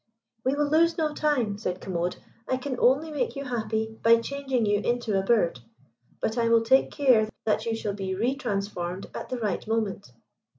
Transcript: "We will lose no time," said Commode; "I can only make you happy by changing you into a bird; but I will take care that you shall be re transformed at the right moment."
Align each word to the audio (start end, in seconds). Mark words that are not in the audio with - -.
"We 0.43 0.55
will 0.55 0.67
lose 0.71 0.97
no 0.97 1.13
time," 1.13 1.59
said 1.59 1.79
Commode; 1.79 2.15
"I 2.49 2.57
can 2.57 2.79
only 2.79 3.11
make 3.11 3.35
you 3.35 3.43
happy 3.45 3.99
by 4.01 4.19
changing 4.19 4.65
you 4.65 4.79
into 4.79 5.15
a 5.15 5.21
bird; 5.23 5.59
but 6.19 6.39
I 6.39 6.49
will 6.49 6.63
take 6.63 6.89
care 6.89 7.29
that 7.45 7.67
you 7.67 7.75
shall 7.75 7.93
be 7.93 8.15
re 8.15 8.35
transformed 8.35 9.05
at 9.13 9.29
the 9.29 9.37
right 9.37 9.67
moment." 9.67 10.11